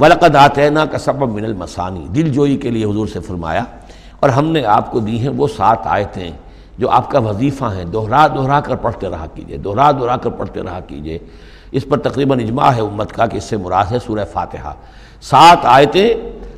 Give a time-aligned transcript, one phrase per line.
[0.00, 3.64] ولقد آتینا کا سبب من المسانی دل جوئی کے لیے حضور سے فرمایا،
[4.20, 6.30] اور ہم نے آپ کو دی ہیں وہ سات آیتیں
[6.78, 10.62] جو آپ کا وظیفہ ہیں۔ دوہرا دوہرا کر پڑھتے رہا کیجیے، دوہرا دوہرا کر پڑھتے
[10.62, 11.18] رہا کیجیے۔
[11.72, 14.72] اس پر تقریباً اجماع ہے امت کا کہ اس سے مراد ہے سورہ فاتحہ۔
[15.22, 16.08] سات آیتیں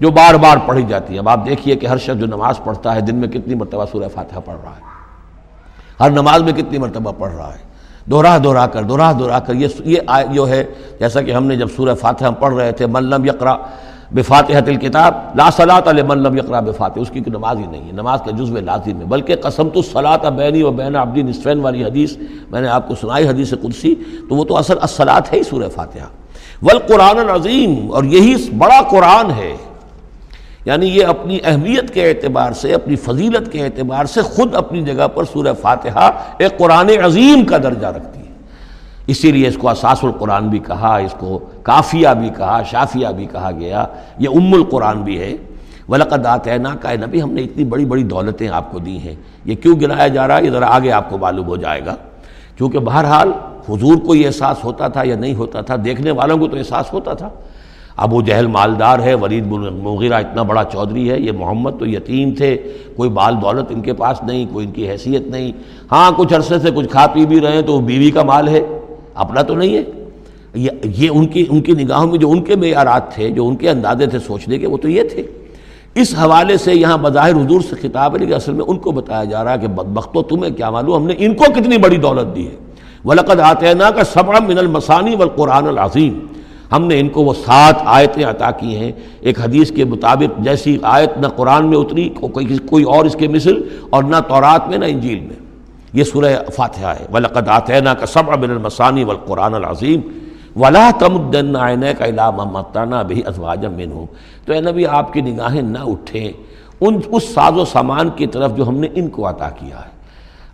[0.00, 2.94] جو بار بار پڑھی جاتی ہیں۔ اب آپ دیکھیے کہ ہر شخص جو نماز پڑھتا
[2.94, 4.94] ہے دن میں کتنی مرتبہ سورہ فاتحہ پڑھ رہا ہے۔
[6.00, 7.64] ہر نماز میں کتنی مرتبہ پڑھ رہا ہے۔
[8.10, 9.98] دوہرا دوہرا کر دوہرا دوہرا کر۔ یہ یہ
[10.32, 10.62] جو ہے،
[11.00, 13.56] جیسا کہ ہم نے جب سورہ فاتحہ پڑھ رہے تھے ملم یقرا
[14.14, 17.92] بفاتحت الکتاب، لا صلاۃ علیہ ملم یقرا بفاتح اس کی کوئی نماز ہی نہیں ہے۔
[17.92, 21.84] نماز کا جزو لازم ہے، بلکہ قسم تو صلاۃ بینی و بین عبدی نصفین والی
[21.84, 22.16] حدیث،
[22.50, 23.94] میں نے آپ کو سنائی حدیث قدسی،
[24.28, 26.06] تو وہ تو اصل اصلاط ہے ہی سورہ فاتحہ۔
[26.62, 29.55] والقرآن العظیم، اور یہی بڑا قرآن ہے
[30.66, 35.08] یعنی یہ اپنی اہمیت کے اعتبار سے، اپنی فضیلت کے اعتبار سے خود اپنی جگہ
[35.08, 38.32] پر سورہ فاتحہ ایک قرآن عظیم کا درجہ رکھتی ہے۔
[39.06, 43.26] اسی لیے اس کو اساس القرآن بھی کہا، اس کو کافیہ بھی کہا، شافیہ بھی
[43.26, 43.86] کہا گیا۔
[44.18, 45.36] یہ ام القرآن بھی ہے۔
[45.88, 49.54] ولقد آتینا کا نبی، ہم نے اتنی بڑی بڑی دولتیں آپ کو دی ہیں۔ یہ
[49.54, 51.96] کیوں گنایا جا رہا ہے؟ یہ ذرا آگے آپ کو معلوم ہو جائے گا۔
[52.56, 53.32] کیونکہ بہرحال
[53.68, 56.92] حضور کو یہ احساس ہوتا تھا یا نہیں ہوتا تھا، دیکھنے والوں کو تو احساس
[56.92, 57.28] ہوتا تھا۔
[57.96, 62.34] ابو جہل مالدار ہے، ولید بن مغیرہ اتنا بڑا چودھری ہے، یہ محمد تو یتیم
[62.34, 62.56] تھے،
[62.96, 65.52] کوئی بال دولت ان کے پاس نہیں، کوئی ان کی حیثیت نہیں۔
[65.92, 68.48] ہاں کچھ عرصے سے کچھ کھا پی بھی رہے ہیں تو وہ بیوی کا مال
[68.48, 68.60] ہے،
[69.14, 69.82] اپنا تو نہیں ہے۔
[70.84, 73.70] یہ ان کی ان کی نگاہوں میں جو ان کے معیارات تھے، جو ان کے
[73.70, 75.22] اندازے تھے سوچنے کے، وہ تو یہ تھے۔
[75.94, 79.24] اس حوالے سے یہاں بظاہر حضور سے خطاب ہے، لیکن اصل میں ان کو بتایا
[79.24, 82.36] جا رہا ہے کہ بدبختو تمہیں کیا معلوم، ہم نے ان کو کتنی بڑی دولت
[82.36, 82.56] دی ہے۔
[83.04, 86.18] ولقد آتینا کا سبع من المسانی والقرآن العظیم
[86.72, 90.78] ہم نے ان کو وہ سات آیتیں عطا کی ہیں۔ ایک حدیث کے مطابق جیسی
[90.82, 92.08] آیت نہ قرآن میں اتری،
[92.68, 95.36] کوئی اور اس کے مثل، اور نہ تورات میں، نہ انجیل میں۔
[95.92, 100.00] یہ سورہ فاتحہ ہے۔ ولقد آتینا کا سبع من المسانی والقرآن العظیم
[100.56, 104.04] ولا تمدن عینہ کا علامہ متانا بھی ازواجم منہم
[104.44, 106.32] تو اے نبی، آپ کی نگاہیں نہ اٹھیں۔
[106.80, 109.95] ان، اس ساز و سامان کی طرف جو ہم نے ان کو عطا کیا ہے۔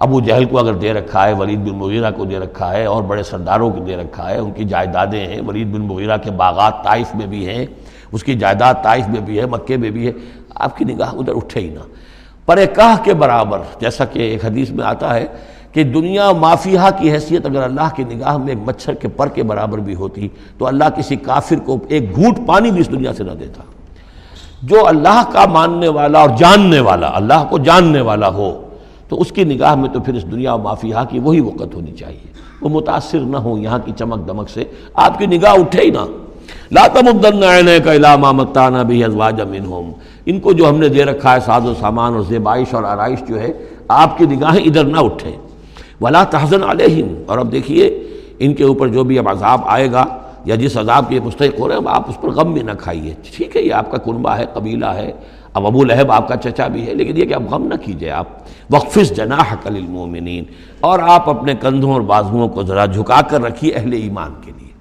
[0.00, 3.02] ابو جہل کو اگر دے رکھا ہے، ولید بن مغیرہ کو دے رکھا ہے، اور
[3.02, 6.84] بڑے سرداروں کو دے رکھا ہے، ان کی جائیدادیں ہیں۔ ولید بن مغیرہ کے باغات
[6.84, 7.66] طائف میں بھی ہیں،
[8.12, 10.12] اس کی جائیداد طائف میں بھی ہے، مکے میں بھی ہے۔
[10.54, 11.80] آپ کی نگاہ ادھر اٹھے ہی نہ۔
[12.46, 15.26] پر کاہ کے برابر، جیسا کہ ایک حدیث میں آتا ہے
[15.72, 19.42] کہ دنیا مافیہ کی حیثیت اگر اللہ کی نگاہ میں ایک مچھر کے پر کے
[19.42, 23.24] برابر بھی ہوتی، تو اللہ کسی کافر کو ایک گھوٹ پانی بھی اس دنیا سے
[23.24, 23.62] نہ دیتا۔
[24.62, 28.50] جو اللہ کا ماننے والا اور جاننے والا، اللہ کو جاننے والا ہو
[29.10, 31.92] تو اس کی نگاہ میں تو پھر اس دنیا و مافیہ کی وہی وقت ہونی
[31.92, 35.90] چاہیے۔ وہ متاثر نہ ہو یہاں کی چمک دمک سے۔ آپ کی نگاہ اٹھے ہی
[35.90, 36.06] نہ۔
[36.72, 39.92] لاتا کا علامہ متانہ بھی ازواج منہم
[40.26, 43.18] ان کو جو ہم نے دے رکھا ہے ساز و سامان اور زیبائش اور آرائش
[43.28, 43.52] جو ہے،
[43.88, 45.32] آپ کی نگاہیں ادھر نہ اٹھیں
[46.00, 50.04] ولا تحزن علیہم۔ اور اب دیکھیے، ان کے اوپر جو بھی اب عذاب آئے گا
[50.44, 53.14] یا جس عذاب کے مستحق ہو رہے ہیں آپ اس پر غم بھی نہ کھائیے۔
[53.36, 55.12] ٹھیک ہے، یہ آپ کا کنبہ ہے، قبیلہ ہے۔
[55.54, 58.10] اب ابو لہب آپ کا چچا بھی ہے، لیکن یہ کہ اب غم نہ کیجیے
[58.10, 58.26] آپ۔
[58.70, 60.44] وقفس جناح کل المومنین
[60.80, 64.72] اور آپ اپنے کندھوں اور بازوؤں کو ذرا جھکا کر رکھیے اہل ایمان کے لیے۔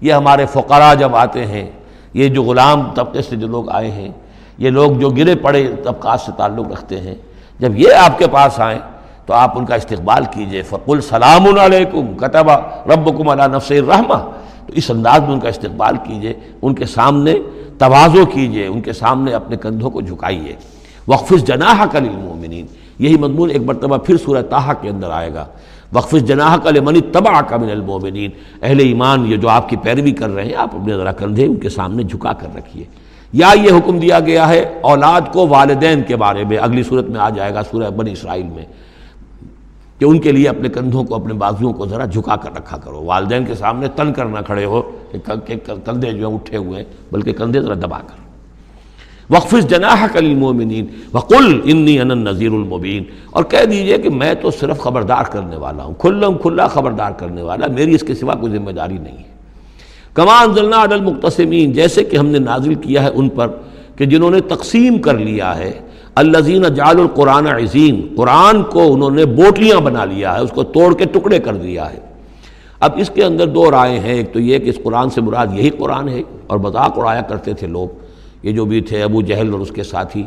[0.00, 1.70] یہ ہمارے فقراء جب آتے ہیں،
[2.14, 4.12] یہ جو غلام طبقے سے جو لوگ آئے ہیں،
[4.58, 7.14] یہ لوگ جو گرے پڑے طبقات سے تعلق رکھتے ہیں،
[7.58, 8.78] جب یہ آپ کے پاس آئیں
[9.26, 14.18] تو آپ ان کا استقبال کیجیے۔ فقل سلام علیکم کتبہ ربکم علی نفس الرحمہ
[14.66, 16.32] تو اس انداز میں ان کا استقبال کیجیے۔
[16.62, 17.34] ان کے سامنے
[17.78, 20.56] توازو کیجیے، ان کے سامنے اپنے کندھوں کو جھکائیے۔
[21.08, 22.66] وقفظ جناح کل المومنین
[22.98, 25.46] یہی مضمون ایک مرتبہ پھر سورہ تاہا کے اندر آئے گا۔
[25.92, 28.30] وقفظ جناح کل منی تباہ کا من المومنین
[28.62, 31.54] اہل ایمان، یہ جو آپ کی پیروی کر رہے ہیں، آپ اپنے ذرا کندھے ان
[31.54, 32.84] کے سامنے جھکا کر رکھیے۔
[33.32, 37.20] یا یہ حکم دیا گیا ہے، اولاد کو والدین کے بارے میں، اگلی صورت میں
[37.20, 38.64] آ جائے گا سورہ بنی اسرائیل میں۔
[39.98, 43.04] کہ ان کے لیے اپنے کندھوں کو، اپنے بازوؤں کو ذرا جھکا کر رکھا کرو۔
[43.04, 44.82] والدین کے سامنے تن کر نہ کھڑے ہو
[45.12, 48.22] کہ کندھے جو ہیں اٹھے ہوئے ہیں، بلکہ کندھے ذرا دبا کر۔
[49.30, 54.50] وقف جناح کل المومنین وقل انی ان نذیر المبین اور کہہ دیجیے کہ میں تو
[54.50, 58.52] صرف خبردار کرنے والا ہوں، کھلم کھلا خبردار کرنے والا، میری اس کے سوا کوئی
[58.52, 59.32] ذمہ داری نہیں ہے۔
[60.14, 63.48] کمان ضلع عدل جیسے کہ ہم نے نازل کیا ہے ان پر
[63.96, 65.72] کہ جنہوں نے تقسیم کر لیا ہے
[66.14, 70.94] الزین جال القرآن عظیم۔ قرآن کو انہوں نے بوٹلیاں بنا لیا ہے اس کو توڑ
[70.94, 71.98] کے ٹکڑے کر دیا ہے۔
[72.80, 75.46] اب اس کے اندر دو رائے ہیں ایک تو یہ کہ اس قرآن سے مراد
[75.52, 77.88] یہی قرآن ہے اور مذاق اڑایا کرتے تھے لوگ۔
[78.42, 80.22] یہ جو بھی تھے ابو جہل اور اس کے ساتھی۔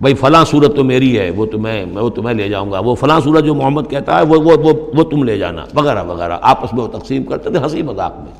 [0.00, 2.78] بھائی فلاں صورت تو میری ہے وہ تو میں وہ تو میں لے جاؤں گا۔
[2.78, 6.04] وہ فلاں صورت جو محمد کہتا ہے وہ وہ وہ, وہ تم لے جانا۔ وغیرہ
[6.04, 8.32] وغیرہ۔ آپس میں وہ تقسیم کرتے تھے ہنسی مذاق میں۔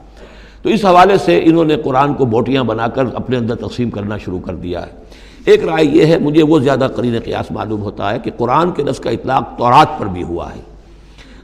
[0.63, 4.17] تو اس حوالے سے انہوں نے قرآن کو بوٹیاں بنا کر اپنے اندر تقسیم کرنا
[4.17, 4.91] شروع کر دیا ہے۔
[5.49, 8.83] ایک رائے یہ ہے، مجھے وہ زیادہ قرین قیاس معلوم ہوتا ہے کہ قرآن کے
[8.83, 10.61] لفظ کا اطلاق تورات پر بھی ہوا ہے،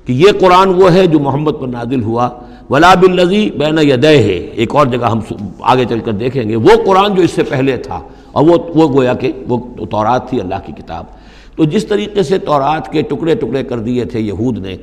[0.07, 2.29] کہ یہ قرآن وہ ہے جو محمد پر نازل ہوا۔
[2.71, 5.21] ولا باللزی بین یدہ ہے ایک اور جگہ ہم
[5.63, 8.01] آگے چل کر دیکھیں گے۔ وہ قرآن جو اس سے پہلے تھا،
[8.33, 9.59] اور وہ وہ گویا کہ وہ
[9.91, 11.05] تورات تھی، اللہ کی کتاب۔
[11.57, 14.77] تو جس طریقے سے تورات کے ٹکڑے ٹکڑے کر دیے تھے یہود نے،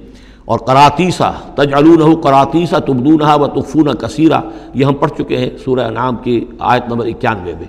[0.45, 4.39] اور کراتیسا تجعلونہ کراتیسا تبدونہ و تخفون کثیرہ
[4.73, 7.67] یہ ہم پڑھ چکے ہیں سورہ نام کی آیت نمبر اکیانوے میں۔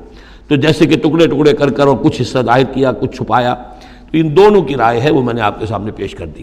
[0.53, 3.55] تو جیسے کہ ٹکڑے ٹکڑے کر کر اور کچھ حصہ ظاہر کیا، کچھ چھپایا،
[4.13, 6.43] تو ان دونوں کی رائے ہے، وہ میں نے آپ کے سامنے پیش کر دی۔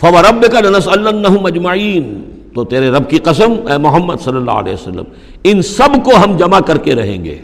[0.00, 2.22] فور رب کا نس اللہ اجمعین
[2.54, 5.04] تو تیرے رب کی قسم، اے محمد صلی اللہ علیہ وسلم،
[5.44, 7.38] ان سب کو ہم جمع کر کے رہیں گے۔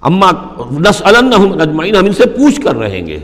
[0.00, 0.30] اما
[0.70, 3.18] نس اجمعین ہم ان سے پوچھ کر رہیں گے۔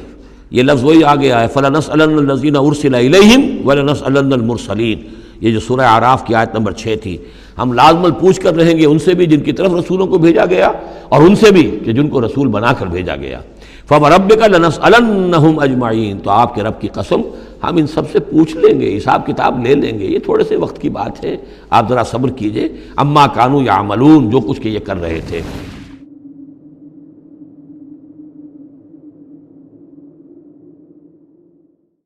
[0.50, 4.98] یہ لفظ وہی آ گیا ہے فلاں الزین ارسل علیہم ولنس المرسلین
[5.40, 7.16] یہ جو سورہ عراف کی آیت نمبر چھ تھی۔
[7.62, 10.44] ہم لازمل پوچھ کر رہیں گے ان سے بھی جن کی طرف رسولوں کو بھیجا
[10.46, 10.72] گیا
[11.08, 13.40] اور ان سے بھی کہ جن کو رسول بنا کر بھیجا گیا۔
[13.88, 17.20] فب رب کا لنس النحم اجمعین تو آپ کے رب کی قسم
[17.62, 20.56] ہم ان سب سے پوچھ لیں گے، حساب کتاب لے لیں گے۔ یہ تھوڑے سے
[20.56, 21.36] وقت کی بات ہے،
[21.70, 25.40] آپ ذرا صبر کیجیے۔ اما کانو یا عملون جو کچھ کہ یہ کر رہے تھے۔